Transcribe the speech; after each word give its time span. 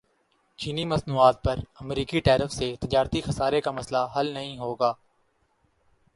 چینی 0.59 0.85
مصنوعات 0.85 1.43
پر 1.43 1.59
امریکی 1.81 2.19
ٹیرف 2.19 2.51
سے 2.51 2.73
تجارتی 2.79 3.21
خسارے 3.21 3.61
کا 3.61 3.71
مسئلہ 3.71 4.05
حل 4.15 4.33
نہیں 4.33 4.57
ہوگا 4.57 4.93